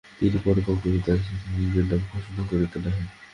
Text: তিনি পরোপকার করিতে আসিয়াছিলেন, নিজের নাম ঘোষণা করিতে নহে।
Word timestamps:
তিনি 0.19 0.37
পরোপকার 0.45 0.75
করিতে 0.83 1.09
আসিয়াছিলেন, 1.11 1.57
নিজের 1.57 1.85
নাম 1.89 2.01
ঘোষণা 2.11 2.43
করিতে 2.49 2.77
নহে। 2.79 3.03